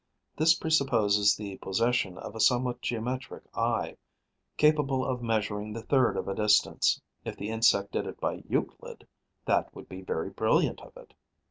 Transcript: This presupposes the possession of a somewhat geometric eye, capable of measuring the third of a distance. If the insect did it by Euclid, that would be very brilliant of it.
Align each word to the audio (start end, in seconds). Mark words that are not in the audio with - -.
This 0.35 0.55
presupposes 0.55 1.35
the 1.35 1.57
possession 1.57 2.17
of 2.17 2.33
a 2.33 2.39
somewhat 2.39 2.81
geometric 2.81 3.43
eye, 3.55 3.97
capable 4.57 5.05
of 5.05 5.21
measuring 5.21 5.73
the 5.73 5.83
third 5.83 6.17
of 6.17 6.27
a 6.27 6.33
distance. 6.33 6.99
If 7.23 7.37
the 7.37 7.51
insect 7.51 7.91
did 7.91 8.07
it 8.07 8.19
by 8.19 8.41
Euclid, 8.49 9.05
that 9.45 9.75
would 9.75 9.87
be 9.87 10.01
very 10.01 10.31
brilliant 10.31 10.81
of 10.81 10.97
it. 10.97 11.13